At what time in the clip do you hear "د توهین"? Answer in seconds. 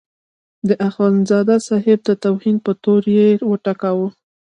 2.05-2.57